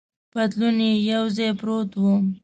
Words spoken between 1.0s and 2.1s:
یو ځای پروت و.